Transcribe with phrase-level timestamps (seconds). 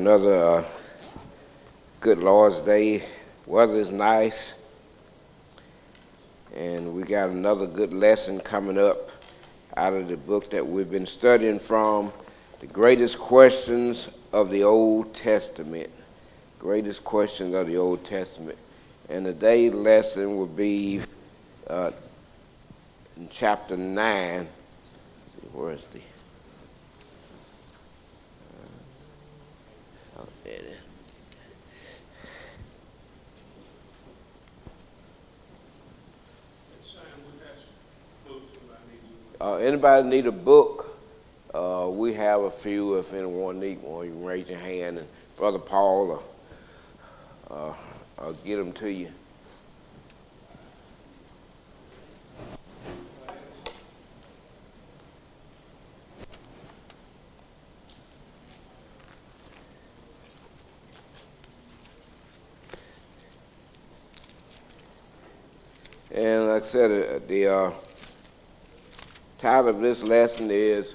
[0.00, 0.64] another uh,
[2.00, 3.02] good Lord's Day.
[3.44, 4.58] Weather's nice.
[6.56, 9.10] And we got another good lesson coming up
[9.76, 12.14] out of the book that we've been studying from
[12.60, 15.90] The Greatest Questions of the Old Testament.
[16.58, 18.56] Greatest Questions of the Old Testament.
[19.10, 21.02] And today's lesson will be
[21.66, 21.90] uh,
[23.18, 24.48] in chapter 9.
[25.26, 26.00] see, where is the
[39.40, 40.98] Uh, anybody need a book?
[41.54, 42.96] Uh, we have a few.
[42.96, 46.24] If anyone need one, you can raise your hand, and Brother Paul will
[47.50, 47.72] uh,
[48.18, 49.10] I'll get them to you.
[66.20, 67.70] And like I said, uh, the uh,
[69.38, 70.94] title of this lesson is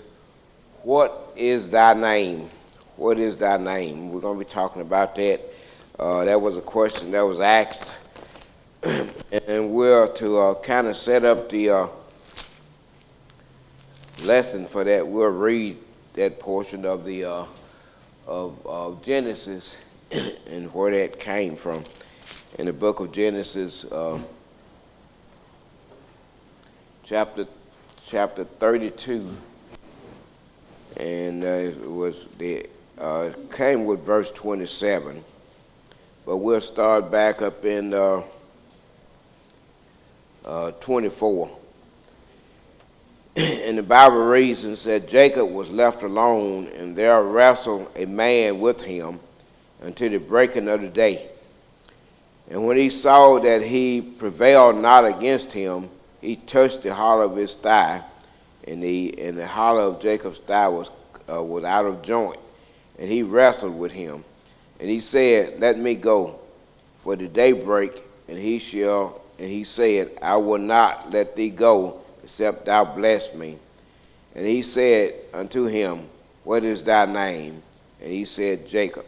[0.84, 2.48] What is Thy Name?
[2.96, 4.12] What is Thy Name?
[4.12, 5.42] We're going to be talking about that.
[5.98, 7.96] Uh, that was a question that was asked.
[8.84, 11.88] and we're to uh, kind of set up the uh,
[14.26, 15.08] lesson for that.
[15.08, 15.78] We'll read
[16.14, 17.46] that portion of the uh,
[18.28, 19.76] of, of, Genesis
[20.48, 21.84] and where that came from.
[22.60, 23.86] In the book of Genesis,
[27.06, 27.46] chapter
[28.08, 29.30] chapter 32,
[30.98, 32.66] and uh, it was the
[33.00, 35.24] uh, came with verse 27,
[36.26, 38.24] but we'll start back up in uh,
[40.46, 41.56] uh 24.
[43.36, 48.60] and the Bible reads and said Jacob was left alone, and there wrestled a man
[48.60, 49.20] with him
[49.82, 51.28] until the breaking of the day.
[52.50, 55.90] And when he saw that he prevailed not against him,
[56.26, 58.02] he touched the hollow of his thigh,
[58.68, 60.90] and the and the hollow of Jacob's thigh was
[61.32, 62.40] uh, was out of joint,
[63.00, 64.24] and he wrestled with him,
[64.80, 66.40] and he said, "Let me go,
[67.00, 71.50] for the day break, and he shall." And he said, "I will not let thee
[71.50, 73.60] go, except thou bless me."
[74.36, 76.08] And he said unto him,
[76.44, 77.64] What is thy name?
[78.02, 79.06] And he said, Jacob.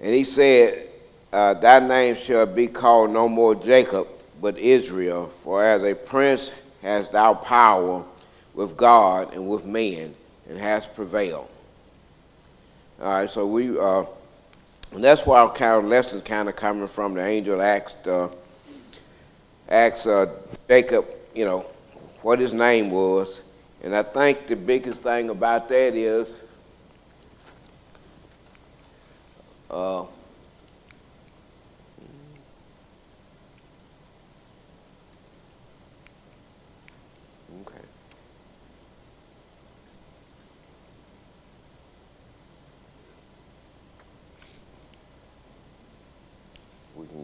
[0.00, 0.88] And he said,
[1.30, 4.08] uh, Thy name shall be called no more Jacob,
[4.42, 8.04] but Israel, for as a prince hast thou power
[8.54, 10.16] with God and with men,
[10.48, 11.48] and hast prevailed.
[13.00, 14.04] All right, so we, uh,
[14.92, 17.14] and that's why our kind of lessons kind of coming from.
[17.14, 18.28] The angel asked, uh,
[19.68, 20.26] asked uh,
[20.68, 21.60] Jacob, you know,
[22.22, 23.42] what his name was,
[23.80, 26.38] and I think the biggest thing about that is.
[29.70, 30.04] Uh,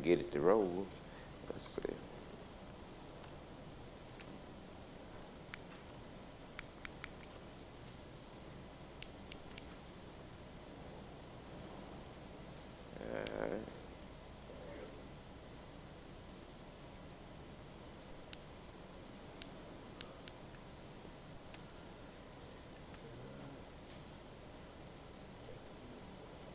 [0.09, 0.87] get it to roll.
[1.51, 1.95] Let's see.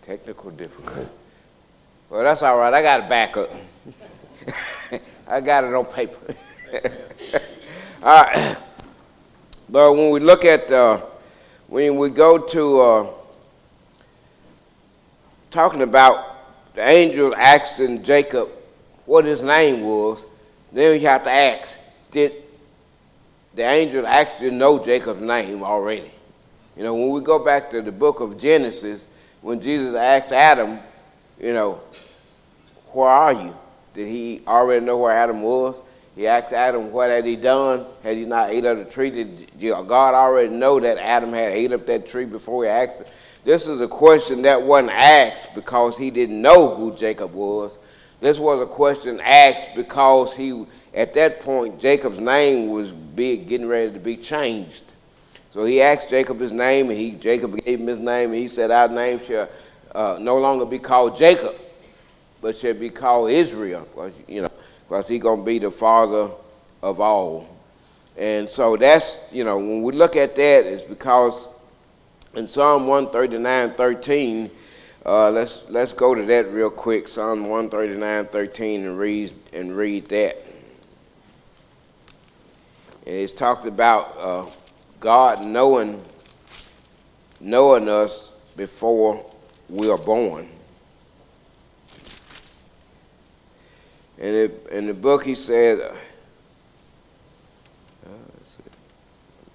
[0.01, 1.22] technical difficulty.
[2.13, 2.71] Well, that's all right.
[2.71, 3.49] I got a backup.
[5.27, 6.35] I got it on paper.
[8.03, 8.55] all right.
[9.67, 11.01] But when we look at, uh,
[11.65, 13.09] when we go to uh,
[15.49, 16.23] talking about
[16.75, 18.47] the angel asking Jacob
[19.07, 20.23] what his name was,
[20.71, 21.79] then you have to ask,
[22.11, 22.31] did
[23.55, 26.11] the angel actually know Jacob's name already?
[26.77, 29.03] You know, when we go back to the book of Genesis,
[29.41, 30.77] when Jesus asked Adam,
[31.43, 31.81] you know,
[32.93, 33.55] where are you?
[33.93, 35.81] Did he already know where Adam was?
[36.15, 37.85] He asked Adam, what had he done?
[38.01, 39.09] Had he not ate of the tree?
[39.09, 43.11] Did God already know that Adam had ate of that tree before he asked?
[43.43, 47.77] This is a question that wasn't asked because he didn't know who Jacob was.
[48.21, 53.67] This was a question asked because he, at that point, Jacob's name was big, getting
[53.67, 54.83] ready to be changed.
[55.53, 58.47] So he asked Jacob his name, and he, Jacob gave him his name, and he
[58.47, 59.49] said, Our name shall
[59.93, 61.55] uh, no longer be called Jacob,
[62.41, 64.51] but shall be called Israel, because you know,
[64.87, 66.31] because he's gonna be the father
[66.81, 67.47] of all.
[68.17, 71.47] And so that's you know, when we look at that, it's because
[72.35, 74.49] in Psalm 139, 13,
[75.05, 77.09] Uh, let's let's go to that real quick.
[77.09, 80.37] Psalm 139, 13, and read and read that.
[83.05, 84.45] And it's talked about uh,
[85.01, 86.01] God knowing
[87.41, 89.29] knowing us before
[89.73, 90.47] we are born.
[94.19, 95.95] And it, in the book, he said, uh,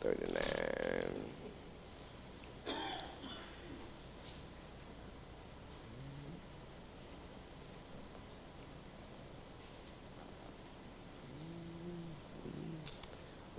[0.00, 0.34] 39.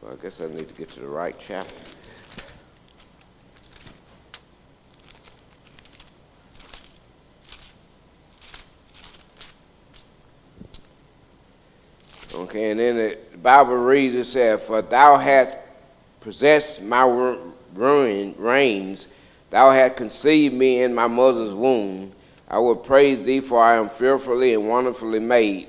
[0.02, 1.99] Well, I guess I need to get to the right chapter.
[12.40, 15.58] Okay, and then the Bible reads, it says, For thou hast
[16.22, 17.04] possessed my
[17.74, 19.08] ruin, reins,
[19.50, 22.14] thou hast conceived me in my mother's womb.
[22.48, 25.68] I will praise thee, for I am fearfully and wonderfully made.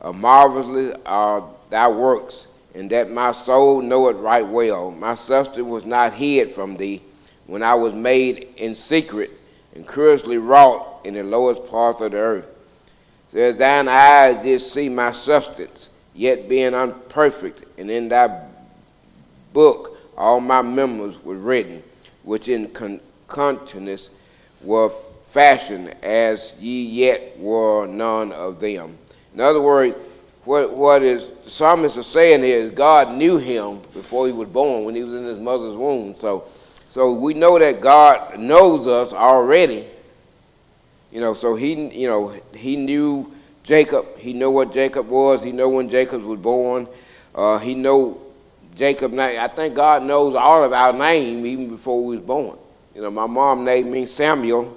[0.00, 4.92] Uh, marvelously are thy works, and that my soul knoweth right well.
[4.92, 7.02] My substance was not hid from thee
[7.48, 9.32] when I was made in secret
[9.74, 12.46] and curiously wrought in the lowest parts of the earth.
[13.32, 18.46] Says, thine eyes did see my substance yet being unperfect, and in thy
[19.52, 21.82] book all my members were written,
[22.22, 24.10] which in con- continuance
[24.62, 28.96] were fashioned, as ye yet were none of them.
[29.34, 29.96] In other words,
[30.44, 34.48] what, what is the psalmist is saying here is God knew him before he was
[34.48, 36.14] born, when he was in his mother's womb.
[36.16, 36.44] So,
[36.90, 39.86] so we know that God knows us already.
[41.12, 43.32] You know, so he, you know, he knew
[43.62, 45.42] Jacob, he know what Jacob was.
[45.42, 46.88] He know when Jacob was born.
[47.34, 48.20] Uh, he know
[48.74, 49.16] Jacob.
[49.18, 52.58] I think God knows all of our name even before we was born.
[52.94, 54.76] You know, my mom named me Samuel,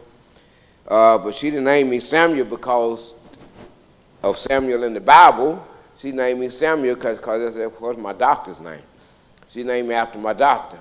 [0.88, 3.14] uh, but she didn't name me Samuel because
[4.24, 5.66] of Samuel in the Bible.
[5.98, 7.20] She named me Samuel because
[7.56, 8.82] that was my doctor's name.
[9.50, 10.78] She named me after my doctor.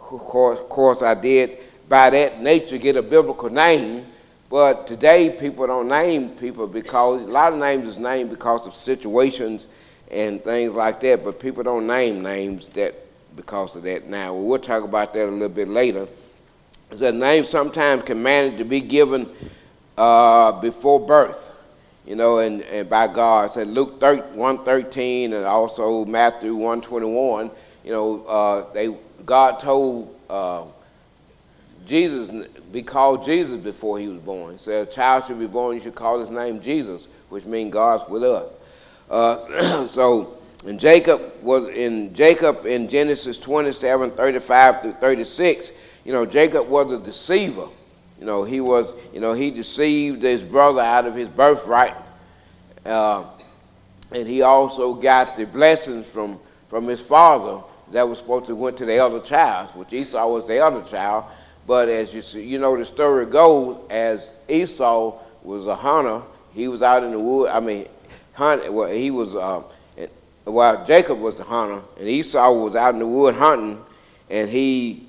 [0.00, 1.58] Of course, of course, I did
[1.88, 4.06] by that nature get a biblical name
[4.50, 8.74] but today, people don't name people because a lot of names is named because of
[8.74, 9.66] situations
[10.10, 11.22] and things like that.
[11.22, 12.94] But people don't name names that
[13.36, 14.08] because of that.
[14.08, 16.08] Now we'll talk about that a little bit later.
[16.90, 19.28] The name sometimes can manage to be given
[19.98, 21.52] uh, before birth,
[22.06, 23.50] you know, and, and by God.
[23.50, 27.50] So Luke 113 and also Matthew 121,
[27.84, 28.96] you know, uh, they
[29.26, 30.64] God told uh,
[31.88, 32.30] Jesus
[32.70, 34.58] be called Jesus before he was born.
[34.58, 38.08] Said, a child should be born, you should call his name Jesus, which means God's
[38.08, 38.52] with us.
[39.10, 45.72] Uh, so, and Jacob was in Jacob in Genesis 27, 35 through 36,
[46.04, 47.68] you know, Jacob was a deceiver.
[48.20, 51.94] You know, he was, you know, he deceived his brother out of his birthright.
[52.84, 53.24] Uh,
[54.12, 56.38] and he also got the blessings from,
[56.68, 57.62] from his father
[57.92, 61.24] that was supposed to went to the elder child, which Esau was the elder child.
[61.68, 66.22] But as you see, you know, the story goes as Esau was a hunter.
[66.54, 67.50] He was out in the wood.
[67.50, 67.86] I mean,
[68.32, 68.72] hunt.
[68.72, 69.36] Well, he was.
[69.36, 69.62] Uh,
[70.46, 73.84] well, Jacob was the hunter, and Esau was out in the wood hunting,
[74.30, 75.06] and he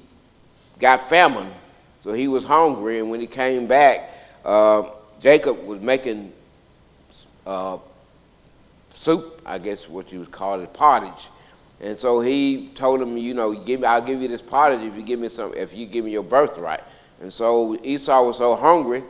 [0.79, 1.49] got famine,
[2.03, 2.99] so he was hungry.
[2.99, 4.09] And when he came back,
[4.43, 4.83] uh,
[5.21, 6.33] Jacob was making
[7.47, 7.77] uh,
[8.89, 11.29] soup, I guess what you would call it, pottage
[11.81, 14.95] and so he told him, you know, give me, I'll give you this pottage if
[14.95, 16.83] you give me some, if you give me your birthright.
[17.21, 19.03] And so Esau was so hungry,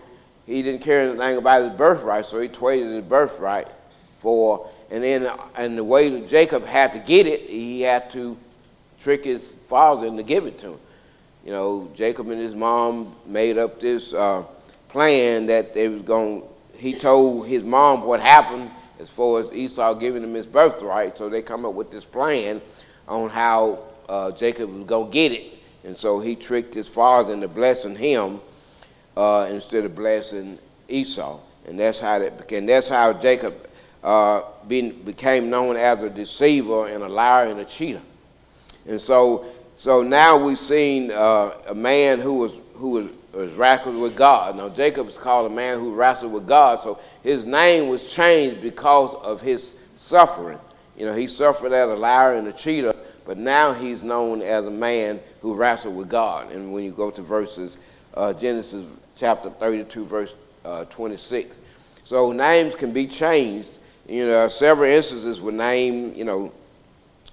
[0.46, 3.68] he didn't care anything about his birthright, so he traded his birthright
[4.16, 8.38] for, and then, and the way that Jacob had to get it, he had to
[9.00, 10.80] trick his father into give it to him.
[11.46, 14.44] You know, Jacob and his mom made up this uh,
[14.90, 16.44] plan that they was going.
[16.76, 18.70] He told his mom what happened,
[19.00, 21.18] as far as Esau giving him his birthright.
[21.18, 22.62] So they come up with this plan
[23.08, 25.54] on how uh, Jacob was going to get it.
[25.84, 28.42] And so he tricked his father into blessing him
[29.16, 31.40] uh, instead of blessing Esau.
[31.66, 32.66] And that's how that became.
[32.66, 33.56] That's how Jacob
[34.04, 38.02] uh, became known as a deceiver and a liar and a cheater.
[38.88, 39.46] And so,
[39.78, 44.58] so now we've seen uh, a man who was who was was wrestled with God.
[44.58, 48.62] Now Jacob is called a man who wrestled with God, so his name was changed
[48.62, 50.60] because of his suffering.
[50.98, 52.94] You know, he suffered as a liar and a cheater,
[53.26, 56.52] but now he's known as a man who wrestled with God.
[56.52, 57.78] And when you go to verses,
[58.14, 60.36] uh, Genesis chapter 32, verse
[60.66, 61.58] uh, 26.
[62.06, 63.80] So names can be changed.
[64.08, 66.52] You know, several instances where name, you know,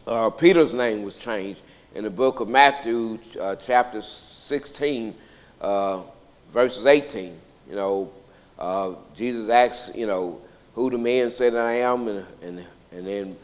[0.07, 1.61] uh, Peter's name was changed.
[1.95, 5.15] In the book of Matthew, uh, chapter 16,
[5.61, 6.03] uh,
[6.51, 7.37] verses 18.
[7.69, 8.13] You know,
[8.59, 10.41] uh, Jesus asked, you know,
[10.75, 13.37] who the man said I am, and and and then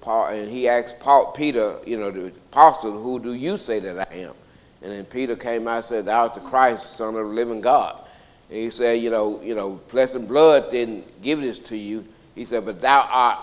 [0.00, 4.10] Paul and he asked Paul, Peter, you know, the apostle, who do you say that
[4.10, 4.34] I am?
[4.82, 7.60] And then Peter came out and said, Thou art the Christ, Son of the living
[7.60, 8.04] God.
[8.50, 12.04] And he said, you know, you know, flesh and blood didn't give this to you.
[12.34, 13.40] He said, but thou art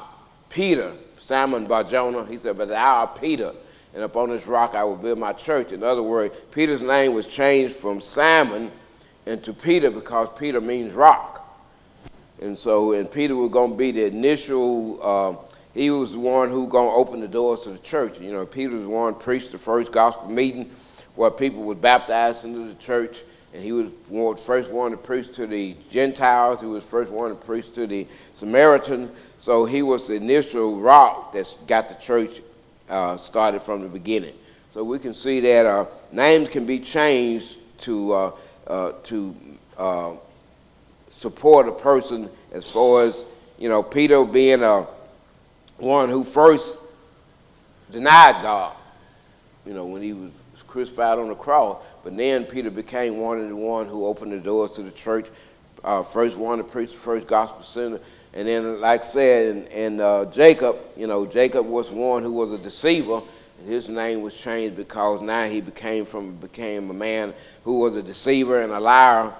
[0.50, 2.26] Peter, Simon Bar Jonah.
[2.26, 3.54] He said, but thou art Peter,
[3.94, 5.72] and upon this rock I will build my church.
[5.72, 8.72] In other words, Peter's name was changed from Simon
[9.26, 11.42] into Peter because Peter means rock.
[12.42, 15.36] And so, and Peter was going to be the initial, uh,
[15.74, 18.20] he was the one who going to open the doors to the church.
[18.20, 20.70] You know, Peter was the one preached the first gospel meeting
[21.16, 25.34] where people were baptized into the church and he was one, first one to preach
[25.36, 26.60] to the Gentiles.
[26.60, 28.06] He was the first one to preach to the
[28.36, 29.10] Samaritan.
[29.40, 32.42] So he was the initial rock that got the church
[32.90, 34.34] uh, started from the beginning.
[34.74, 38.34] So we can see that uh, names can be changed to
[38.68, 39.36] uh, uh to
[39.78, 40.16] uh,
[41.10, 43.26] support a person as far as
[43.58, 44.86] you know Peter being a
[45.78, 46.78] one who first
[47.92, 48.76] denied God.
[49.66, 50.32] You know when he was
[50.76, 51.82] crucified on the cross.
[52.04, 55.28] But then Peter became one of the one who opened the doors to the church,
[55.86, 58.02] uh, first one to preach the first gospel center.
[58.34, 62.34] And then, like I said, and, and uh, Jacob, you know, Jacob was one who
[62.34, 63.22] was a deceiver,
[63.60, 67.34] and his name was changed because now he became from became a man
[67.64, 69.34] who was a deceiver and a liar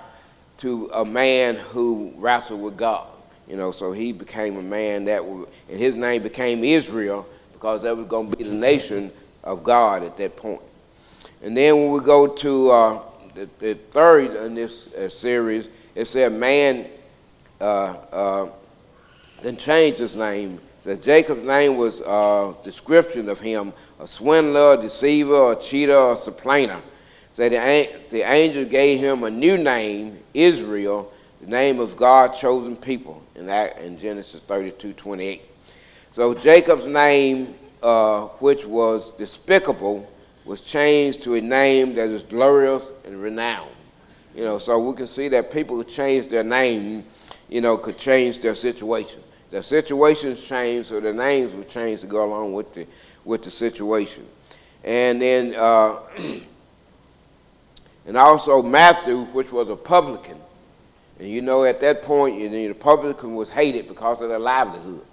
[0.58, 3.08] to a man who wrestled with God.
[3.48, 5.48] You know, so he became a man that, and
[5.80, 9.12] his name became Israel because that was going to be the nation
[9.44, 10.62] of God at that point.
[11.44, 13.02] And then when we go to uh,
[13.36, 16.88] the, the, third in this uh, series, it said man
[17.62, 18.50] uh, uh
[19.42, 20.60] then changed his name.
[20.86, 26.12] Said Jacob's name was a uh, description of him, a swindler, a deceiver, a cheater,
[26.12, 26.80] a supplanter.
[27.32, 31.12] So the, the angel gave him a new name, Israel,
[31.42, 35.42] the name of God chosen people, in that in Genesis 32, 28.
[36.12, 40.08] So Jacob's name, uh, which was despicable,
[40.46, 43.72] was changed to a name that is glorious and renowned.
[44.36, 47.06] You know, so we can see that people who change their name,
[47.50, 49.22] you know, could change their situation.
[49.56, 52.86] Their situations change, so their names would change to go along with the
[53.24, 54.26] with the situation.
[54.84, 56.00] And then, uh,
[58.06, 60.38] and also Matthew, which was a publican.
[61.20, 64.40] And you know, at that point, you know, the publican was hated because of their
[64.40, 65.06] livelihood.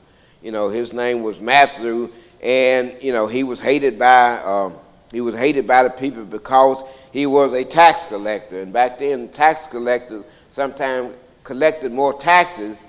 [0.42, 2.10] You know, his name was Matthew,
[2.42, 4.40] and you know, he was hated by.
[4.40, 4.74] Um,
[5.12, 6.82] he was hated by the people because
[7.12, 8.60] he was a tax collector.
[8.60, 12.82] And back then, tax collectors sometimes collected more taxes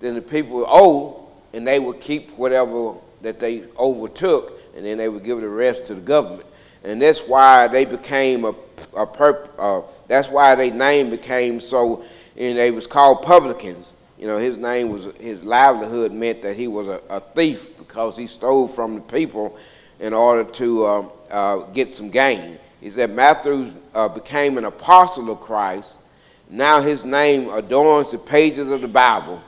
[0.00, 1.16] than the people owed,
[1.52, 5.86] and they would keep whatever that they overtook, and then they would give the rest
[5.86, 6.46] to the government.
[6.84, 8.54] And that's why they became a,
[8.96, 12.04] a perp, uh, that's why their name became so,
[12.36, 13.92] and they was called publicans.
[14.18, 18.16] You know, his name was, his livelihood meant that he was a, a thief because
[18.16, 19.56] he stole from the people
[20.00, 22.58] in order to um, uh, get some gain.
[22.80, 25.98] He said Matthew uh, became an apostle of Christ.
[26.48, 29.42] Now his name adorns the pages of the Bible.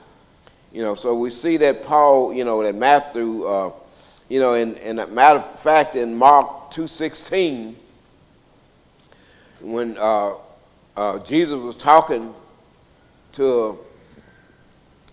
[0.73, 3.73] You know, so we see that Paul, you know, that Matthew, uh,
[4.29, 7.75] you know, and, and a matter of fact, in Mark 2.16,
[9.61, 10.35] when uh,
[10.97, 12.33] uh, Jesus was talking
[13.33, 13.79] to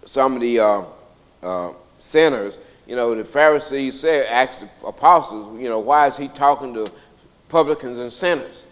[0.06, 5.80] some of the uh, sinners, you know, the Pharisees said, asked the apostles, you know,
[5.80, 6.88] why is he talking to
[7.50, 8.64] publicans and sinners?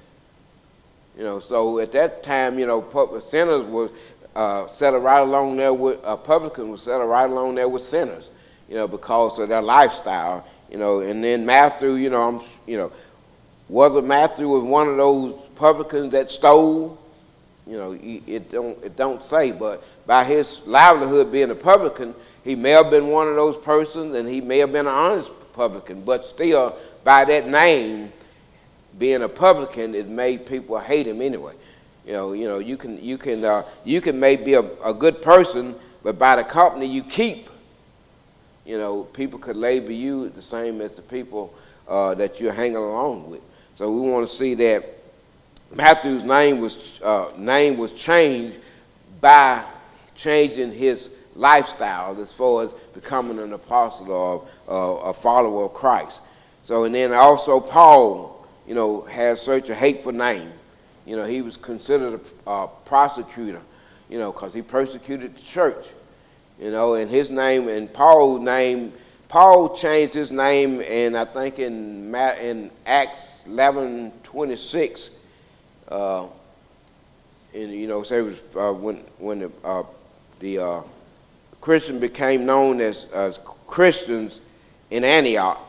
[1.18, 3.90] You know, so at that time, you know, sinners were
[4.36, 8.30] uh, settled right along there with, publicans were settled right along there with sinners,
[8.68, 12.78] you know, because of their lifestyle, you know, and then Matthew, you know, I'm, you
[12.78, 12.92] know,
[13.68, 17.00] whether Matthew was one of those publicans that stole,
[17.66, 22.14] you know, it don't, it don't say, but by his livelihood being a publican,
[22.44, 25.32] he may have been one of those persons and he may have been an honest
[25.54, 28.12] publican, but still, by that name,
[29.00, 31.54] being a publican, it made people hate him anyway.
[32.06, 34.94] You know, you know, you can, you can, uh, you can maybe be a, a
[34.94, 37.50] good person, but by the company you keep,
[38.66, 41.54] you know, people could label you the same as the people
[41.88, 43.42] uh, that you're hanging along with.
[43.76, 44.86] So we want to see that
[45.74, 48.60] Matthew's name was uh, name was changed
[49.20, 49.64] by
[50.16, 56.22] changing his lifestyle as far as becoming an apostle or uh, a follower of Christ.
[56.64, 60.52] So, and then also Paul, you know, has such a hateful name.
[61.06, 63.62] You know, he was considered a uh, prosecutor,
[64.10, 65.88] you know, because he persecuted the church.
[66.60, 68.94] You know, and his name, and Paul's name,
[69.28, 75.10] Paul changed his name, and I think in, in Acts 11 26,
[75.90, 76.28] uh,
[77.54, 79.84] and you know, say it was uh, when when the uh,
[80.40, 80.82] the uh,
[81.62, 84.40] Christian became known as, as Christians
[84.92, 85.60] in Antioch,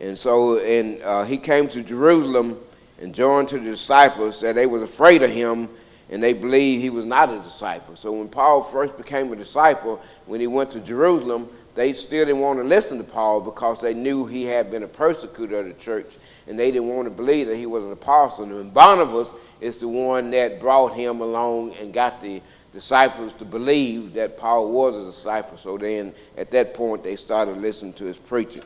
[0.00, 2.58] and so and uh, he came to Jerusalem
[3.00, 5.68] and joined to the disciples that they was afraid of him
[6.10, 7.94] and they believed he was not a disciple.
[7.96, 12.40] So when Paul first became a disciple, when he went to Jerusalem, they still didn't
[12.40, 15.74] want to listen to Paul because they knew he had been a persecutor of the
[15.74, 16.06] church
[16.46, 18.44] and they didn't want to believe that he was an apostle.
[18.44, 22.40] And Barnabas is the one that brought him along and got the
[22.72, 25.58] disciples to believe that Paul was a disciple.
[25.58, 28.62] So then at that point they started listening to his preaching.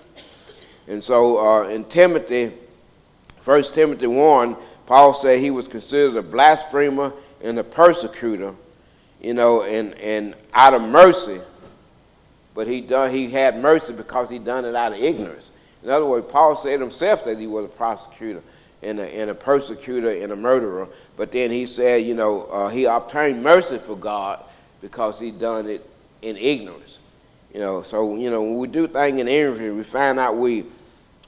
[0.86, 2.52] And so uh, in Timothy,
[3.44, 4.56] 1 Timothy 1,
[4.87, 8.54] Paul said he was considered a blasphemer and a persecutor,
[9.20, 11.40] you know, and, and out of mercy.
[12.54, 15.50] But he, done, he had mercy because he done it out of ignorance.
[15.82, 18.42] In other words, Paul said himself that he was a prosecutor
[18.82, 20.88] and a, and a persecutor and a murderer.
[21.16, 24.42] But then he said, you know, uh, he obtained mercy for God
[24.80, 25.88] because he done it
[26.20, 26.99] in ignorance.
[27.52, 30.64] You know, so, you know, when we do things in ignorance, we find out we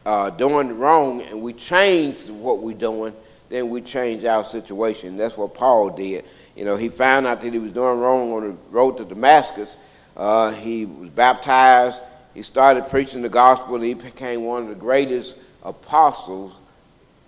[0.05, 3.15] uh, doing wrong and we change what we're doing,
[3.49, 5.17] then we change our situation.
[5.17, 6.25] That's what Paul did.
[6.57, 9.77] You know, he found out that he was doing wrong on the road to Damascus.
[10.17, 12.03] Uh, he was baptized.
[12.35, 13.77] He started preaching the gospel.
[13.77, 16.53] And he became one of the greatest apostles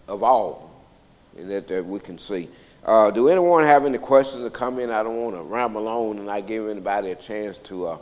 [0.07, 0.71] of all
[1.37, 2.49] that, that we can see.
[2.85, 4.91] Uh, do anyone have any questions to come in?
[4.91, 7.99] I don't want to ramble on and I give anybody a chance to uh,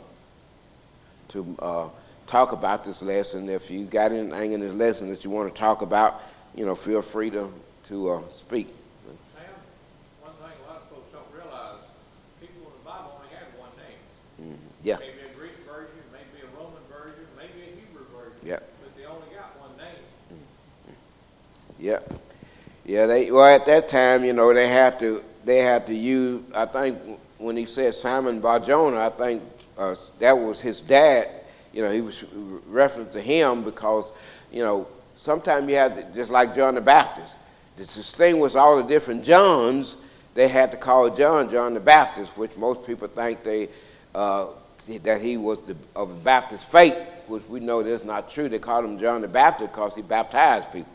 [1.29, 1.89] to uh,
[2.27, 3.49] talk about this lesson.
[3.49, 6.21] If you got anything in this lesson that you want to talk about,
[6.55, 7.51] you know, feel free to
[7.87, 8.67] to uh, speak.
[9.35, 9.43] Sam,
[10.21, 11.81] one thing a lot of folks don't realize,
[12.41, 14.53] people in the Bible only had one name.
[14.55, 14.65] Mm-hmm.
[14.83, 14.97] Yeah.
[14.97, 18.41] Maybe a Greek version, maybe a Roman version, maybe a Hebrew version.
[18.43, 18.59] Yeah.
[18.81, 20.97] But they only got one name.
[21.79, 21.99] Yeah.
[22.85, 26.43] Yeah, they well at that time, you know, they had to they had to use
[26.53, 26.97] I think
[27.37, 29.43] when he said Simon Barjona, I think
[29.77, 31.27] uh, that was his dad.
[31.75, 32.25] You know, he was
[32.65, 34.11] reference to him because,
[34.51, 37.35] you know, sometimes you had to, just like John the Baptist,
[37.77, 39.95] to distinguish all the different Johns,
[40.33, 43.69] they had to call John John the Baptist, which most people think they
[44.15, 44.47] uh,
[45.03, 48.49] that he was the, of Baptist faith, which we know that's not true.
[48.49, 50.91] They called him John the Baptist because he baptized people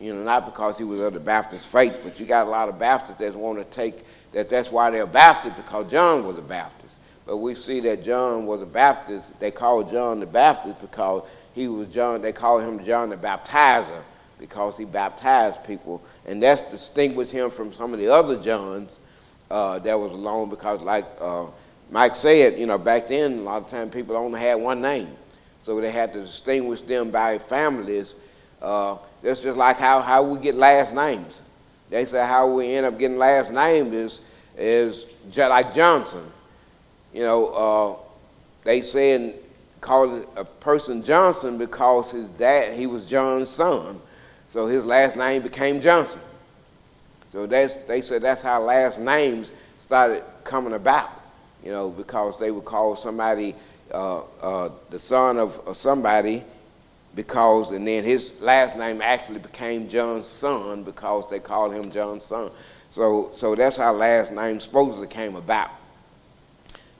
[0.00, 2.68] you know, not because he was of the Baptist faith, but you got a lot
[2.68, 6.42] of Baptists that want to take that that's why they're Baptist because John was a
[6.42, 6.75] Baptist.
[7.26, 9.26] But we see that John was a Baptist.
[9.40, 12.22] They called John the Baptist because he was John.
[12.22, 14.02] They called him John the Baptizer
[14.38, 18.90] because he baptized people, and that's distinguished him from some of the other Johns
[19.50, 20.50] uh, that was alone.
[20.50, 21.46] Because, like uh,
[21.90, 25.10] Mike said, you know, back then a lot of times people only had one name,
[25.62, 28.14] so they had to distinguish them by families.
[28.62, 31.40] Uh, that's just like how, how we get last names.
[31.90, 34.20] They say how we end up getting last name is,
[34.56, 36.24] is like Johnson.
[37.16, 37.96] You know, uh,
[38.64, 39.32] they saying
[39.80, 43.98] called a person Johnson because his dad, he was John's son.
[44.50, 46.20] So his last name became Johnson.
[47.32, 51.08] So that's, they said that's how last names started coming about,
[51.64, 53.54] you know, because they would call somebody
[53.94, 56.44] uh, uh, the son of, of somebody
[57.14, 62.26] because, and then his last name actually became John's son because they called him John's
[62.26, 62.50] son.
[62.90, 65.70] So, so that's how last name supposedly came about.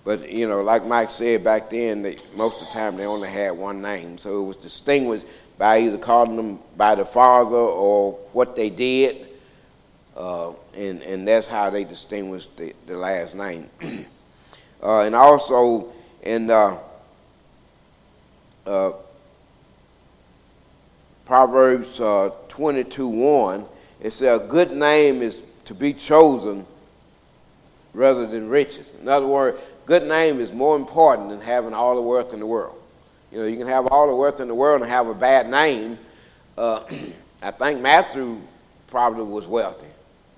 [0.06, 3.28] But, you know, like Mike said back then, they, most of the time they only
[3.28, 4.18] had one name.
[4.18, 5.26] So it was distinguished
[5.58, 9.26] by either calling them by the father or what they did.
[10.16, 13.68] Uh, and, and that's how they distinguished the, the last name.
[14.80, 15.92] uh, and also
[16.22, 16.78] in uh,
[18.64, 18.92] uh
[21.24, 23.64] Proverbs uh, 22 1,
[24.00, 26.64] it says, A good name is to be chosen
[27.92, 28.92] rather than riches.
[29.02, 32.46] In other words, good name is more important than having all the wealth in the
[32.46, 32.76] world.
[33.30, 35.48] You know, you can have all the wealth in the world and have a bad
[35.48, 35.98] name.
[36.58, 36.82] Uh,
[37.42, 38.40] I think Matthew
[38.88, 39.86] probably was wealthy,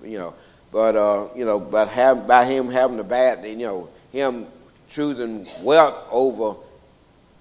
[0.03, 0.35] you know,
[0.71, 4.45] but uh, you know, but have, by him having a bad, you know, him
[4.87, 6.55] choosing wealth over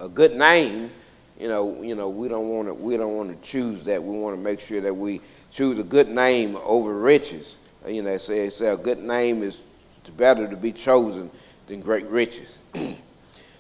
[0.00, 0.90] a good name,
[1.38, 4.02] you know, you know, we don't want to we don't want to choose that.
[4.02, 7.56] We want to make sure that we choose a good name over riches.
[7.86, 9.60] You know, they say, say a good name is
[10.16, 11.30] better to be chosen
[11.68, 12.58] than great riches.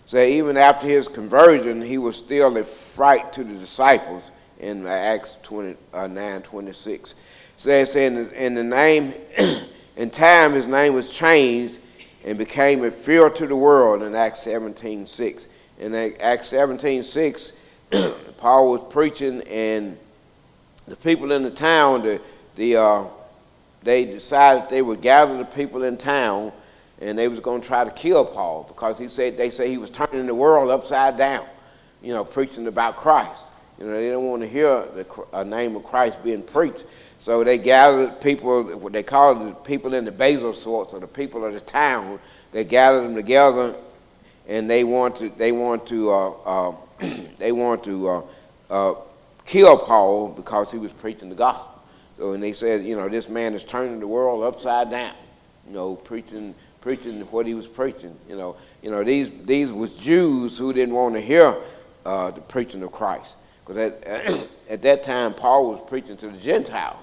[0.06, 4.22] so even after his conversion, he was still a fright to the disciples
[4.58, 7.14] in Acts 20, uh, 9 26.
[7.56, 7.94] So it
[8.32, 9.12] in the name,
[9.96, 11.78] in time, his name was changed
[12.24, 15.46] and became a fear to the world in Acts 17 6.
[15.78, 17.52] In Acts 17 6,
[18.38, 19.98] Paul was preaching, and
[20.86, 22.20] the people in the town, the,
[22.56, 23.04] the, uh,
[23.82, 26.52] they decided they would gather the people in town
[27.00, 29.78] and they was going to try to kill Paul because he said they say he
[29.78, 31.46] was turning the world upside down,
[32.02, 33.44] you know, preaching about Christ.
[33.78, 36.84] You know, they didn't want to hear the uh, name of Christ being preached.
[37.20, 41.06] So they gathered people, what they called the people in the basal sorts, or the
[41.06, 42.18] people of the town.
[42.50, 43.74] They gathered them together,
[44.48, 46.76] and they want to, they want to, uh, uh,
[47.38, 48.22] they want to uh,
[48.70, 48.94] uh,
[49.44, 51.74] kill Paul because he was preaching the gospel.
[52.16, 55.14] So, and they said, you know, this man is turning the world upside down,
[55.68, 58.16] you know, preaching preaching what he was preaching.
[58.28, 61.56] You know, you know these these was Jews who didn't want to hear
[62.04, 66.38] uh, the preaching of Christ because at, at that time Paul was preaching to the
[66.38, 66.98] Gentiles.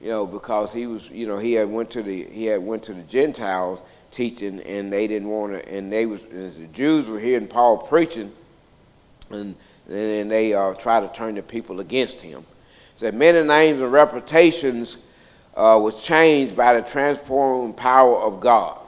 [0.00, 2.84] You know, because he was, you know, he had went to the he had went
[2.84, 7.18] to the Gentiles teaching, and they didn't want to, and they was the Jews were
[7.18, 8.32] hearing Paul preaching,
[9.30, 9.56] and
[9.88, 12.44] and they uh, tried to turn the people against him.
[12.96, 14.98] Said many names and reputations
[15.56, 18.78] uh, was changed by the transforming power of God.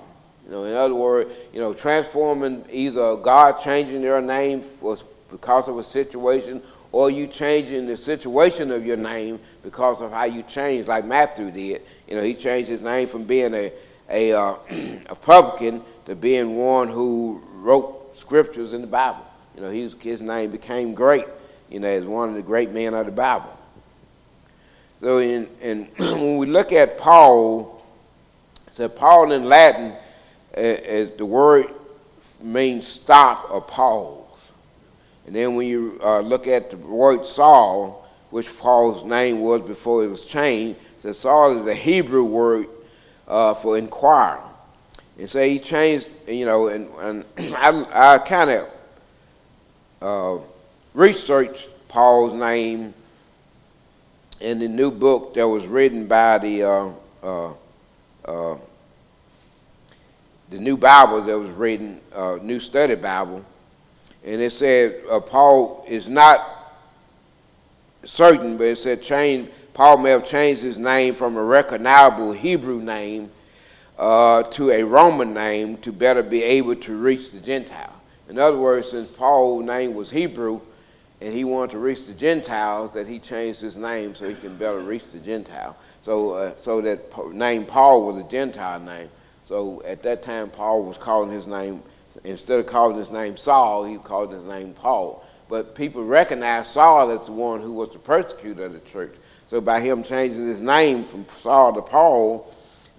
[0.50, 5.68] You know, in other words, you know, transforming either God changing their name was because
[5.68, 6.60] of a situation,
[6.90, 11.52] or you changing the situation of your name because of how you changed, like Matthew
[11.52, 11.82] did.
[12.08, 13.72] You know, he changed his name from being a
[14.10, 14.54] a, uh,
[15.08, 19.24] a publican to being one who wrote scriptures in the Bible.
[19.54, 21.26] You know, was, his name became great.
[21.70, 23.56] You know, as one of the great men of the Bible.
[25.00, 27.82] So, in, in when we look at Paul,
[28.72, 29.94] so Paul in Latin
[30.54, 31.66] as the word
[32.42, 34.52] means stop or pause.
[35.26, 40.04] And then when you uh, look at the word Saul, which Paul's name was before
[40.04, 42.68] it was changed, so Saul is a Hebrew word
[43.28, 44.40] uh, for inquire.
[45.18, 47.24] And so he changed, you know, and, and
[47.56, 48.68] I, I kind of
[50.02, 50.44] uh,
[50.94, 52.94] researched Paul's name
[54.40, 56.90] in the new book that was written by the uh,
[57.22, 57.52] uh,
[58.24, 58.56] uh
[60.50, 63.44] the new Bible that was written, uh, New Study Bible,
[64.24, 66.40] and it said uh, Paul is not
[68.04, 69.48] certain, but it said change.
[69.72, 73.30] Paul may have changed his name from a recognizable Hebrew name
[73.98, 77.94] uh, to a Roman name to better be able to reach the Gentile.
[78.28, 80.60] In other words, since Paul's name was Hebrew
[81.20, 84.56] and he wanted to reach the Gentiles, that he changed his name so he can
[84.56, 85.76] better reach the Gentile.
[86.02, 89.10] So, uh, so that name Paul was a Gentile name.
[89.50, 91.82] So at that time, Paul was calling his name,
[92.22, 95.26] instead of calling his name Saul, he called his name Paul.
[95.48, 99.12] But people recognized Saul as the one who was the persecutor of the church.
[99.48, 102.48] So by him changing his name from Saul to Paul,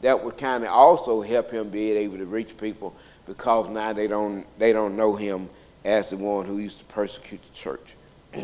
[0.02, 2.94] that would kind of also help him be able to reach people
[3.26, 5.50] because now they don't they don't know him
[5.86, 7.96] as the one who used to persecute the church.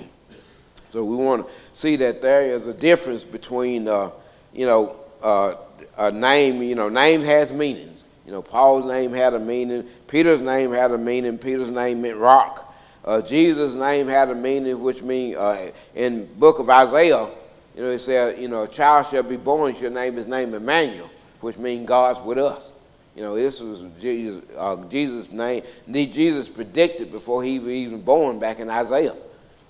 [0.93, 4.11] so we want to see that there is a difference between uh,
[4.53, 5.55] you know uh,
[5.97, 6.61] a name.
[6.61, 7.96] You know, name has meanings.
[8.27, 9.87] You know, Paul's name had a meaning.
[10.07, 11.37] Peter's name had a meaning.
[11.37, 12.75] Peter's name meant rock.
[13.05, 17.25] Uh, Jesus' name had a meaning, which means uh, in book of Isaiah,
[17.73, 20.53] you know, it said, you know, a child shall be born, shall name his name
[20.53, 21.09] Emmanuel,
[21.39, 22.73] which means God's with us.
[23.15, 25.63] You know, this was Jesus, uh, Jesus' name.
[25.89, 29.15] Jesus predicted before he was even born back in Isaiah.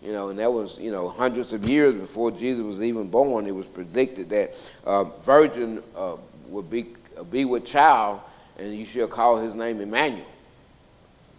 [0.01, 3.45] You know, and that was, you know, hundreds of years before Jesus was even born.
[3.45, 4.51] It was predicted that
[4.83, 6.15] uh, virgin uh,
[6.47, 6.87] would be,
[7.29, 8.21] be with child
[8.57, 10.25] and you shall call his name Emmanuel.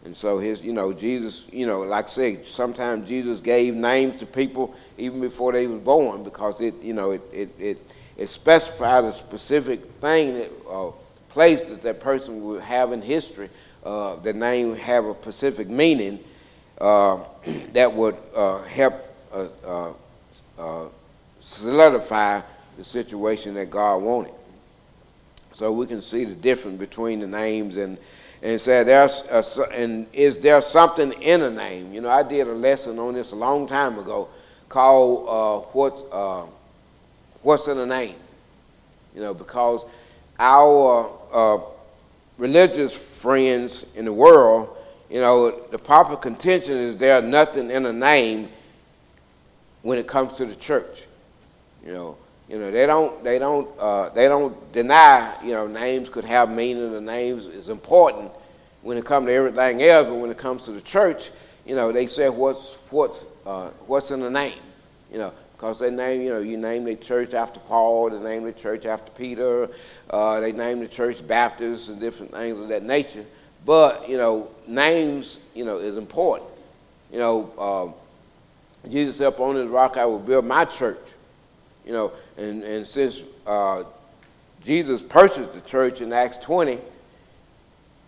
[0.04, 4.20] And so his, you know, Jesus, you know, like I said, sometimes Jesus gave names
[4.20, 8.28] to people even before they were born because it, you know, it it it, it
[8.28, 10.92] specified a specific thing that uh,
[11.30, 13.50] place that that person would have in history.
[13.84, 16.20] Uh, the name have a specific meaning
[16.80, 17.18] uh,
[17.72, 18.94] that would uh, help
[19.32, 19.92] uh,
[20.58, 20.88] uh,
[21.40, 22.40] solidify
[22.76, 24.32] the situation that God wanted.
[25.58, 27.98] So we can see the difference between the names and
[28.42, 31.92] and said there's a, and is there something in a name?
[31.92, 34.28] You know, I did a lesson on this a long time ago
[34.68, 36.44] called uh, what's uh,
[37.42, 38.14] what's in a name.
[39.16, 39.82] You know, because
[40.38, 41.58] our uh,
[42.36, 44.76] religious friends in the world,
[45.10, 48.48] you know, the popular contention is there's nothing in a name
[49.82, 51.06] when it comes to the church.
[51.84, 52.18] You know,
[52.48, 55.34] you know, they don't they don't uh, they don't deny.
[55.44, 56.92] You know, names could have meaning.
[56.92, 58.30] The names is important
[58.82, 61.30] when it comes to everything else, but when it comes to the church,
[61.66, 64.58] you know, they say what's what's uh, what's in the name.
[65.12, 68.44] You know, because they name you know you name the church after Paul, they name
[68.44, 69.68] the church after Peter,
[70.08, 73.26] uh, they name the church Baptist and different things of that nature.
[73.66, 76.48] But you know, names you know is important.
[77.12, 77.94] You know,
[78.84, 80.98] uh, Jesus said, "Upon this rock I will build my church."
[81.84, 83.82] You know, and, and since uh,
[84.64, 86.78] Jesus purchased the church in Acts 20,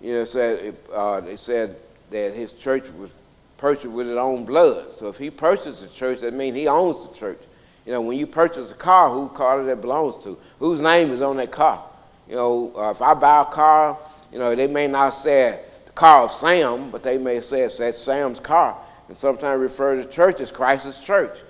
[0.00, 1.76] you know, said, uh, they said
[2.10, 3.10] that his church was
[3.58, 4.92] purchased with his own blood.
[4.94, 7.40] So if he purchased the church, that means he owns the church.
[7.84, 10.38] You know, when you purchase a car, who car that belongs to?
[10.60, 11.82] Whose name is on that car?
[12.28, 13.98] You know, uh, if I buy a car,
[14.32, 17.78] you know, they may not say the car of Sam, but they may say it's
[17.78, 18.78] that Sam's car.
[19.08, 21.40] And sometimes refer to church as Christ's church.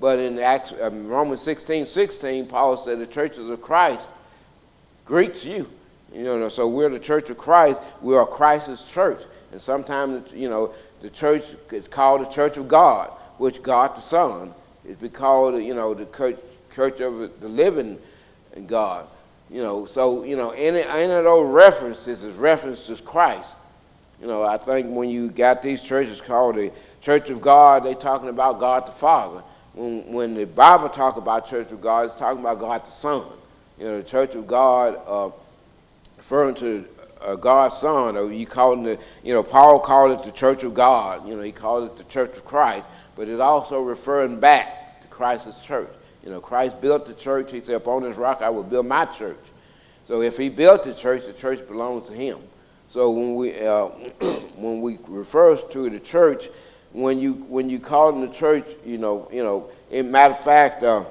[0.00, 4.08] But in Acts, um, Romans 16, 16, Paul said the churches of Christ
[5.04, 5.68] greets you.
[6.12, 7.80] You know, so we're the church of Christ.
[8.00, 9.22] We are Christ's church.
[9.52, 14.00] And sometimes, you know, the church is called the church of God, which God the
[14.00, 14.52] Son
[14.84, 16.06] is called, you know, the
[16.74, 17.98] church of the living
[18.66, 19.06] God.
[19.50, 23.54] You know, so, you know, any, any of those references is references to Christ.
[24.20, 27.94] You know, I think when you got these churches called the Church of God, they're
[27.94, 29.42] talking about God the Father.
[29.74, 33.24] When, when the Bible talk about Church of God, it's talking about God the Son.
[33.78, 35.30] You know, the Church of God, uh,
[36.16, 36.84] referring to
[37.20, 40.64] uh, God's Son, or you call it, the, you know, Paul called it the Church
[40.64, 41.26] of God.
[41.26, 45.08] You know, he called it the Church of Christ, but it's also referring back to
[45.08, 45.90] Christ's church.
[46.24, 47.50] You know, Christ built the church.
[47.52, 49.38] He said, Upon this rock I will build my church.
[50.06, 52.38] So if he built the church, the church belongs to him.
[52.88, 53.86] So when we, uh,
[54.56, 56.48] when we refer to the church,
[56.92, 60.40] when you, when you call in the church, you know, you know, in matter of
[60.40, 61.04] fact, uh,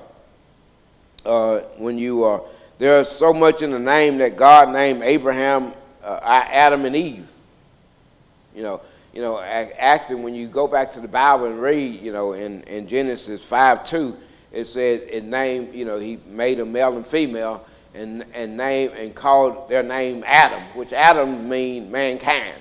[1.26, 2.42] uh, when you, uh,
[2.78, 7.28] there's so much in the name that God named Abraham, uh, Adam, and Eve.
[8.56, 8.82] You know,
[9.14, 12.62] you know, actually, when you go back to the Bible and read, you know, in,
[12.64, 14.18] in Genesis 5 2,
[14.52, 18.94] it says it named, you know, he made a male and female and, and named
[18.94, 22.56] and called their name Adam, which Adam means mankind.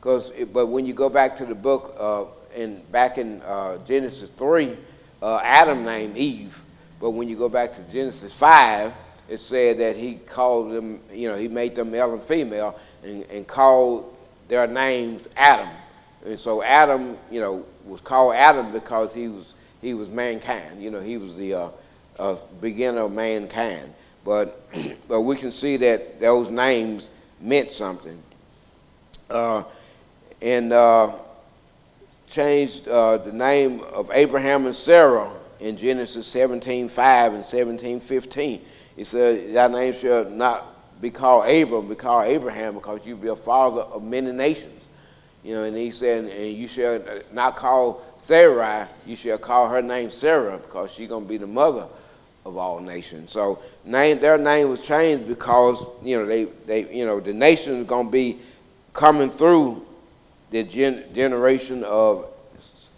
[0.00, 4.30] Because, but when you go back to the book uh, in back in uh, Genesis
[4.30, 4.76] three,
[5.22, 6.60] uh, Adam named Eve.
[7.00, 8.92] But when you go back to Genesis five,
[9.28, 13.24] it said that he called them, you know, he made them male and female, and,
[13.24, 14.14] and called
[14.48, 15.68] their names Adam.
[16.24, 20.82] And so Adam, you know, was called Adam because he was he was mankind.
[20.82, 21.68] You know, he was the uh,
[22.18, 23.92] uh, beginner of mankind.
[24.24, 24.60] But
[25.08, 27.08] but we can see that those names
[27.40, 28.22] meant something.
[29.28, 29.64] Uh,
[30.40, 31.12] and uh,
[32.34, 38.60] changed uh, the name of Abraham and Sarah in Genesis 17:5 and 17:15.
[38.96, 43.22] He said, "That name shall not be called Abram, be called Abraham, because you will
[43.22, 44.72] be a father of many nations."
[45.44, 49.82] You know, and he said, and you shall not call Sarai, you shall call her
[49.82, 51.86] name Sarah, because she's going to be the mother
[52.46, 53.30] of all nations.
[53.30, 57.74] So name, their name was changed because, you know, they, they you know, the nation
[57.76, 58.38] is going to be
[58.94, 59.83] coming through
[60.54, 62.28] the gen- generation of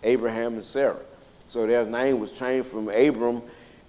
[0.02, 1.00] Abraham and Sarah.
[1.48, 3.40] So their name was changed from Abram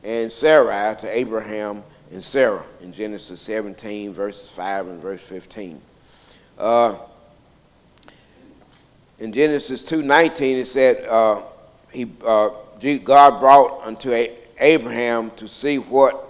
[0.05, 5.81] and Sarai to Abraham and Sarah in Genesis 17, verses 5 and verse 15.
[6.57, 6.95] Uh,
[9.19, 11.41] in Genesis 2.19, it said, uh,
[11.91, 12.51] he, uh,
[13.03, 14.13] God brought unto
[14.59, 16.25] Abraham to see what,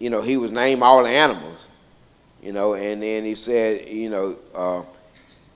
[0.00, 1.66] you know, he was named all the animals,
[2.42, 4.82] you know, and then he said, you know, uh,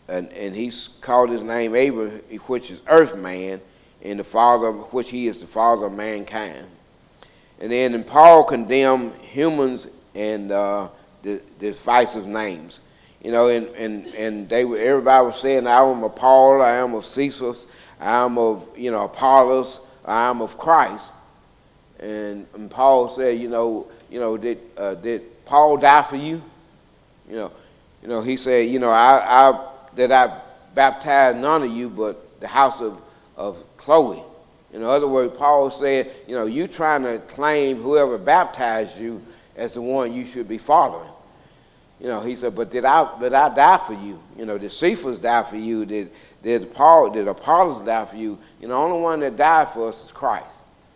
[0.08, 3.60] and, and he's called his name Abraham, which is earth man,
[4.02, 6.66] and the father, of which he is the father of mankind.
[7.60, 10.88] And then and Paul condemned humans and uh,
[11.22, 12.80] the, the divisive names.
[13.22, 16.72] You know, and, and, and they were, everybody was saying, I am of Paul, I
[16.72, 17.68] am of Cephas,
[18.00, 21.12] I am of, you know, Apollos, I am of Christ.
[22.00, 26.42] And, and Paul said, you know, you know, did, uh, did Paul die for you?
[27.28, 27.52] You know,
[28.02, 30.40] you know, he said, you know, I, I that I
[30.74, 33.00] baptized none of you but the house of,
[33.36, 34.22] of Chloe.
[34.72, 39.22] In other words, Paul said, you know, you trying to claim whoever baptized you
[39.54, 41.10] as the one you should be following.
[42.00, 44.20] You know, he said, but did I, did I die for you?
[44.36, 45.84] You know, did Cephas die for you?
[45.84, 46.10] Did,
[46.42, 48.38] did Paul, did Apollos die for you?
[48.60, 50.46] You know, the only one that died for us is Christ.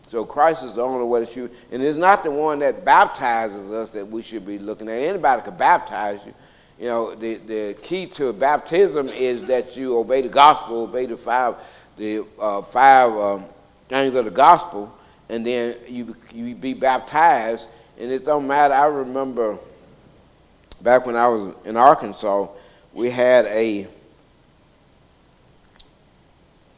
[0.09, 1.53] So Christ is the only way to shoot.
[1.71, 4.95] And it's not the one that baptizes us that we should be looking at.
[4.95, 6.35] Anybody can baptize you.
[6.79, 11.17] You know, the, the key to baptism is that you obey the gospel, obey the
[11.17, 11.55] five,
[11.97, 13.45] the uh, five um,
[13.89, 14.93] things of the gospel,
[15.29, 17.69] and then you, you be baptized.
[17.99, 18.75] And it don't matter.
[18.75, 19.59] I remember
[20.83, 22.49] back when I was in Arkansas,
[22.93, 23.87] we had a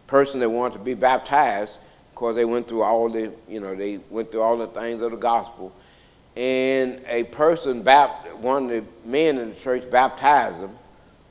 [0.06, 1.78] person that wanted to be baptized
[2.12, 5.11] because they went through all the, you know, they went through all the things of
[5.11, 5.72] the gospel.
[6.38, 10.70] And a person, one of the men in the church baptized them,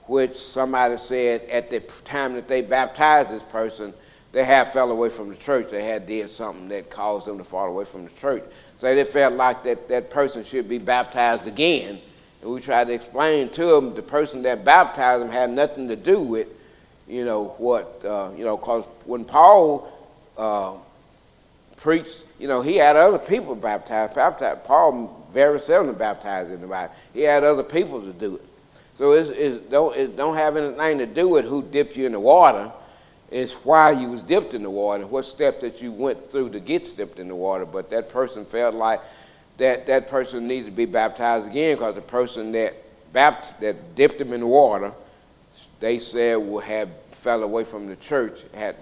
[0.05, 3.93] which somebody said at the time that they baptized this person,
[4.33, 5.69] they had fell away from the church.
[5.71, 8.43] They had did something that caused them to fall away from the church.
[8.79, 11.99] So they felt like that, that person should be baptized again.
[12.41, 15.95] And we tried to explain to them the person that baptized them had nothing to
[15.95, 16.49] do with,
[17.07, 19.89] you know, what, uh, you know, because when Paul
[20.37, 20.73] uh,
[21.77, 24.15] preached, you know, he had other people baptized.
[24.15, 24.63] baptized.
[24.65, 26.91] Paul very seldom baptized anybody.
[27.13, 28.45] He had other people to do it.
[28.97, 32.13] So it's, it's, don't, it don't have anything to do with who dipped you in
[32.13, 32.71] the water.
[33.29, 36.49] It's why you was dipped in the water, and what step that you went through
[36.51, 37.65] to get dipped in the water.
[37.65, 39.01] But that person felt like
[39.57, 42.73] that, that person needed to be baptized again because the person that,
[43.13, 44.93] bapt- that dipped him in the water,
[45.79, 48.75] they said had fell away from the church, had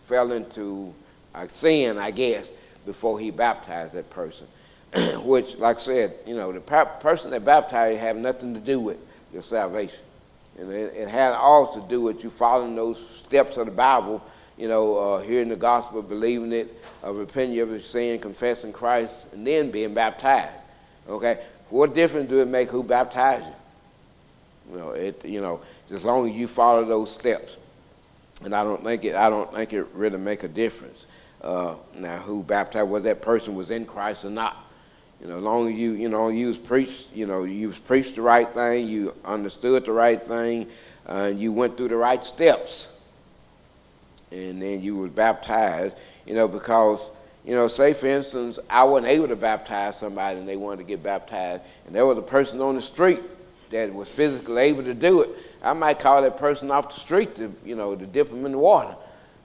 [0.00, 0.92] fell into
[1.34, 2.50] a sin, I guess,
[2.84, 4.46] before he baptized that person.
[5.24, 8.80] Which, like I said, you know, the person that baptized you have nothing to do
[8.80, 8.98] with
[9.32, 10.00] your salvation.
[10.58, 14.22] And it, it had all to do with you following those steps of the Bible,
[14.58, 19.32] you know, uh, hearing the gospel, believing it, uh, repenting of your sin, confessing Christ,
[19.32, 20.54] and then being baptized.
[21.08, 21.42] Okay?
[21.70, 24.72] What difference do it make who baptized you?
[24.72, 27.56] You know, it, you know, as long as you follow those steps.
[28.44, 31.06] And I don't think it, I don't think it really make a difference.
[31.42, 34.56] Uh, now, who baptized, whether that person was in Christ or not.
[35.20, 37.78] You know, as long as you, you know, you was preached, you know, you was
[37.78, 40.68] preached the right thing, you understood the right thing,
[41.08, 42.88] uh, and you went through the right steps,
[44.30, 45.96] and then you was baptized.
[46.26, 47.10] You know, because
[47.44, 50.84] you know, say for instance, I wasn't able to baptize somebody, and they wanted to
[50.84, 53.20] get baptized, and there was a person on the street
[53.70, 55.30] that was physically able to do it.
[55.62, 58.52] I might call that person off the street to, you know, to dip them in
[58.52, 58.94] the water.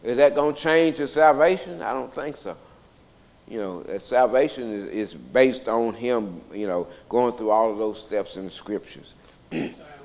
[0.03, 1.81] Is that going to change your salvation?
[1.81, 2.55] I don't think so.
[3.47, 8.01] You know, salvation is, is based on him, you know, going through all of those
[8.01, 9.13] steps in the scriptures.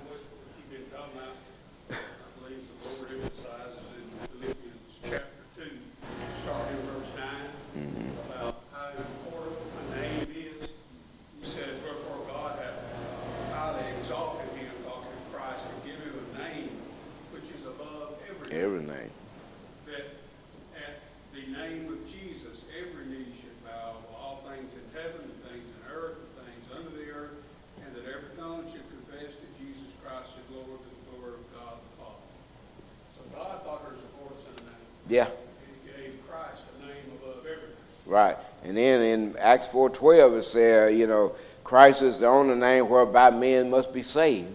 [39.42, 44.02] Acts 4.12 it says, you know, Christ is the only name whereby men must be
[44.02, 44.48] saved.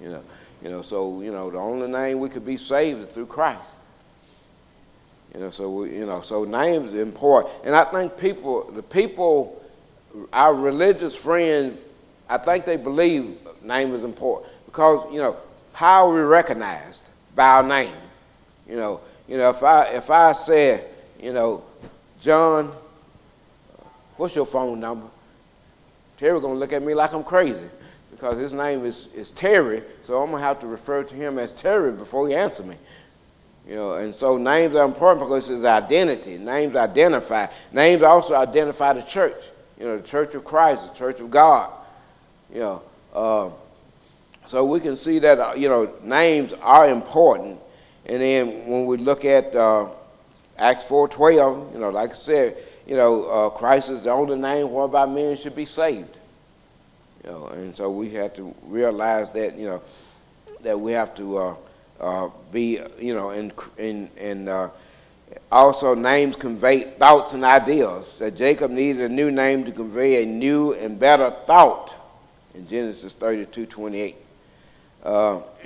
[0.00, 0.24] You know,
[0.62, 3.78] you know, so, you know, the only name we could be saved is through Christ.
[5.34, 7.54] You know, so, we, you know, so names are important.
[7.64, 9.62] And I think people, the people,
[10.32, 11.78] our religious friends,
[12.28, 14.52] I think they believe name is important.
[14.66, 15.36] Because, you know,
[15.72, 17.04] how are we recognized?
[17.34, 17.92] By our name.
[18.68, 20.84] You know, you know, if I if I said,
[21.20, 21.62] you know,
[22.20, 22.72] John,
[24.18, 25.06] what's your phone number?
[26.18, 27.68] Terry gonna look at me like I'm crazy
[28.10, 31.54] because his name is, is Terry, so I'm gonna have to refer to him as
[31.54, 32.76] Terry before he answers me.
[33.66, 36.38] You know, and so names are important because it's identity.
[36.38, 37.46] Names identify.
[37.72, 39.42] Names also identify the church.
[39.78, 41.70] You know, the Church of Christ, the Church of God.
[42.52, 42.82] You know,
[43.14, 43.50] uh,
[44.46, 47.60] so we can see that uh, you know names are important
[48.08, 49.88] and then when we look at uh,
[50.56, 52.56] Acts 4.12, you know, like I said,
[52.88, 56.16] you know, uh, Christ is the only name whereby men should be saved.
[57.22, 59.82] You know, and so we have to realize that, you know,
[60.62, 61.54] that we have to uh,
[62.00, 64.70] uh be, you know, and, and, and uh,
[65.52, 68.18] also names convey thoughts and ideas.
[68.20, 71.94] That Jacob needed a new name to convey a new and better thought
[72.54, 74.16] in Genesis 32, 28.
[75.04, 75.42] Uh,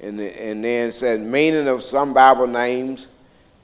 [0.00, 3.08] and, and then said meaning of some Bible names,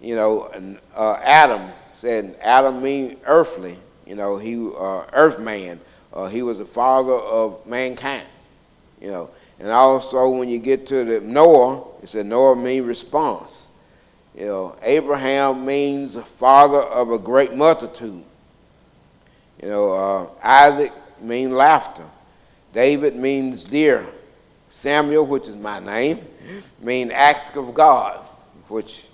[0.01, 0.51] you know,
[0.97, 1.71] uh, Adam
[2.03, 5.79] said Adam mean earthly, you know, he uh, earth man,
[6.13, 8.27] uh, he was the father of mankind,
[9.01, 13.69] you know, and also when you get to the Noah, it said Noah mean response,
[14.37, 18.25] you know, Abraham means father of a great multitude,
[19.63, 22.03] you know, uh, Isaac means laughter,
[22.75, 24.05] David means dear.
[24.71, 26.19] Samuel, which is my name,
[26.81, 28.19] means ask of God,
[28.67, 29.07] which,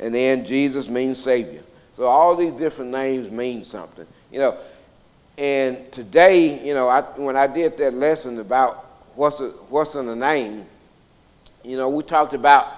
[0.00, 1.62] and then Jesus means Savior.
[1.96, 4.58] So all these different names mean something, you know.
[5.36, 8.84] And today, you know, I, when I did that lesson about
[9.14, 10.66] what's a, what's in a name,
[11.64, 12.68] you know, we talked about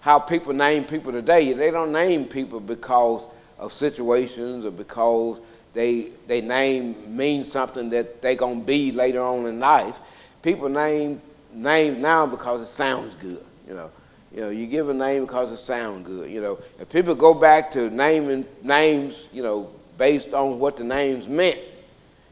[0.00, 1.52] how people name people today.
[1.52, 3.26] They don't name people because
[3.58, 5.38] of situations or because
[5.72, 9.98] they they name means something that they're gonna be later on in life.
[10.42, 11.20] People name
[11.52, 13.44] names now because it sounds good.
[13.66, 13.90] You know,
[14.34, 16.28] you know, you give a name because it sounds good.
[16.28, 20.82] You know, if people go back to naming names, you know, based on what the
[20.82, 21.58] names meant.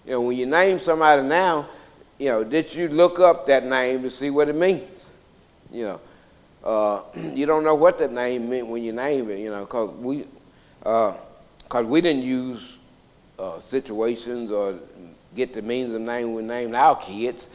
[0.05, 1.69] You know, when you name somebody now,
[2.19, 5.11] you know, did you look up that name to see what it means?
[5.71, 6.01] You know,
[6.65, 7.03] uh,
[7.35, 9.39] you don't know what that name meant when you name it.
[9.39, 10.27] You know, because we,
[10.81, 11.17] because
[11.73, 12.79] uh, we didn't use
[13.39, 14.75] uh, situations or
[15.37, 17.47] get the means of name we named our kids,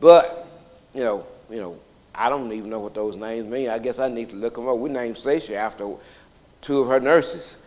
[0.00, 0.46] but
[0.94, 1.76] you know, you know,
[2.16, 3.68] I don't even know what those names mean.
[3.68, 4.78] I guess I need to look them up.
[4.78, 5.94] We named Sasha after
[6.62, 7.58] two of her nurses.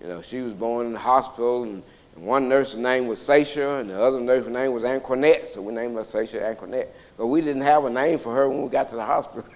[0.00, 1.82] You know, she was born in the hospital, and,
[2.16, 5.96] one nurse's name was Sasha, and the other nurse's name was Anquinette, so we named
[5.96, 6.94] her Sasha Anquinette.
[7.16, 9.48] But we didn't have a name for her when we got to the hospital.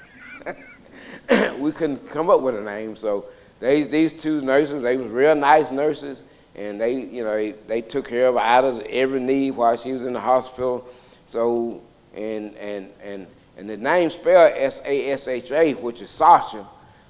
[1.59, 3.27] we couldn't come up with a name, so
[3.61, 6.25] they, these two nurses, they was real nice nurses,
[6.55, 10.05] and they, you know, they, they took care of Ida's every need while she was
[10.05, 10.89] in the hospital.
[11.27, 11.83] So,
[12.15, 13.27] and and and
[13.57, 16.67] and the name spelled S-A-S-H-A, which is Sasha,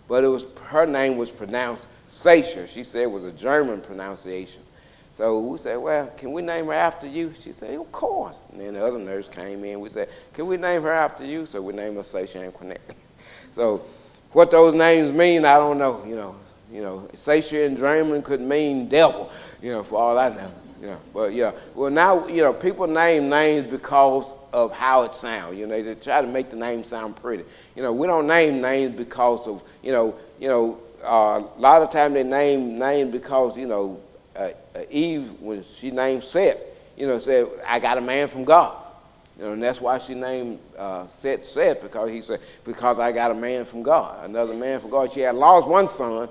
[0.09, 2.67] but it was her name was pronounced Sasha.
[2.67, 4.63] She said it was a German pronunciation.
[5.17, 7.33] So we said, well, can we name her after you?
[7.41, 8.41] She said, of course.
[8.51, 9.81] And then the other nurse came in.
[9.81, 11.47] We said, can we name her after you?
[11.47, 12.97] So we named her Sasha Anquinette.
[13.53, 13.85] so
[14.33, 16.05] what those names mean, I don't know.
[16.05, 16.37] You know,
[16.73, 19.31] you know, Sasha in German could mean devil.
[19.63, 20.51] You know, for all I know.
[20.81, 21.53] Know, but yeah.
[21.75, 25.57] Well, now you know people name names because of how it sounds.
[25.57, 27.45] You know, they try to make the name sound pretty.
[27.75, 30.79] You know, we don't name names because of you know, you know.
[31.03, 34.01] Uh, a lot of times they name names because you know
[34.37, 36.59] uh, uh, Eve when she named Seth,
[36.97, 38.77] you know, said I got a man from God.
[39.39, 43.12] You know, and that's why she named uh, Seth Seth because he said because I
[43.12, 45.12] got a man from God, another man from God.
[45.12, 46.29] She had lost one son,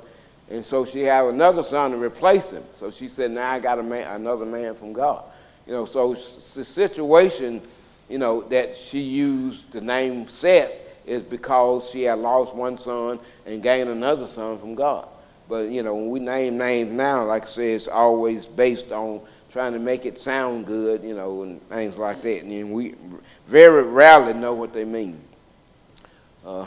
[0.49, 2.63] and so she had another son to replace him.
[2.75, 5.23] So she said, now I got a man, another man from God.
[5.65, 7.61] You know, so the situation,
[8.09, 10.73] you know, that she used the name Seth
[11.05, 15.07] is because she had lost one son and gained another son from God.
[15.47, 19.21] But, you know, when we name names now, like I said, it's always based on
[19.51, 22.43] trying to make it sound good, you know, and things like that.
[22.43, 22.95] And we
[23.47, 25.21] very rarely know what they mean.
[26.45, 26.65] Uh,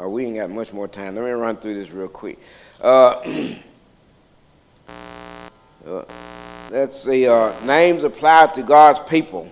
[0.00, 1.14] uh, we ain't got much more time.
[1.14, 2.38] Let me run through this real quick.
[2.80, 3.22] Uh,
[5.86, 6.04] uh
[6.70, 7.28] let's see.
[7.28, 9.50] Uh, names applied to God's people.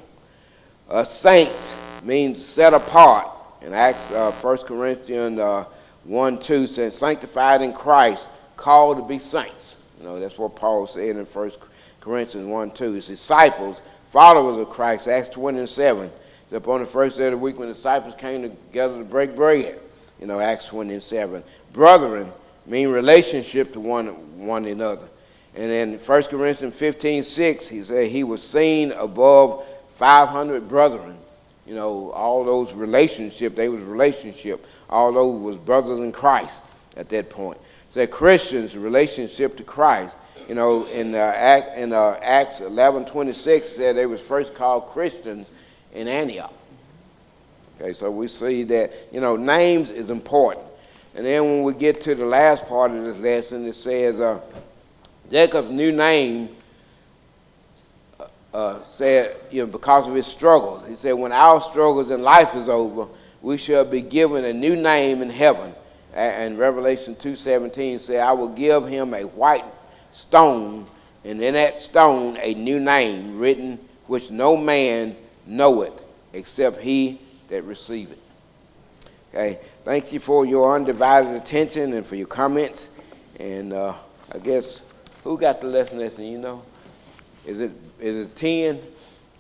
[0.89, 3.29] Uh, saints means set apart.
[3.63, 5.65] In Acts, uh, 1 Corinthians uh,
[6.05, 9.85] 1 2 says, sanctified in Christ, called to be saints.
[9.99, 11.53] You know, that's what Paul said in 1
[12.01, 12.93] Corinthians 1 2.
[12.95, 16.11] His disciples, followers of Christ, Acts 27.
[16.45, 19.37] It's upon the first day of the week when the disciples came together to break
[19.37, 19.79] bread.
[20.23, 21.43] You know, Acts 27.
[21.73, 22.31] Brethren
[22.65, 24.07] mean relationship to one,
[24.39, 25.09] one another.
[25.57, 31.19] And in 1 Corinthians 15 6, he said he was seen above 500 brethren.
[31.67, 34.65] You know, all those relationships, they was relationship.
[34.89, 36.63] All those was brothers in Christ
[36.97, 37.59] at that point.
[37.91, 40.15] Said Christians' relationship to Christ.
[40.49, 44.87] You know, in, uh, Act, in uh, Acts 11 26 said they was first called
[44.87, 45.49] Christians
[45.93, 46.55] in Antioch.
[47.83, 50.65] Okay, so we see that, you know, names is important.
[51.17, 54.41] And then when we get to the last part of this lesson, it says, uh,
[55.29, 56.51] Jacob's new name
[58.55, 60.87] uh, said, you know, because of his struggles.
[60.87, 63.09] He said, when our struggles in life is over,
[63.41, 65.75] we shall be given a new name in heaven.
[66.15, 69.65] And Revelation 2.17 said, I will give him a white
[70.13, 70.87] stone,
[71.25, 75.17] and in that stone a new name written, which no man
[75.47, 76.01] knoweth,
[76.33, 77.19] except he
[77.53, 78.19] that receive it.
[79.29, 82.97] Okay, thank you for your undivided attention and for your comments.
[83.39, 83.95] And uh,
[84.35, 84.81] I guess,
[85.23, 86.63] who got the lesson lesson, you know?
[87.47, 88.81] Is it is it 10?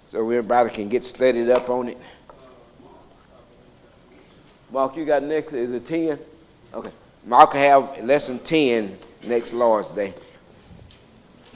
[0.08, 1.98] So everybody can get studied up on it.
[4.70, 5.54] Mark, you got next?
[5.54, 6.18] Is it 10?
[6.74, 6.90] Okay.
[7.24, 10.12] Mark have lesson 10 next Lord's Day.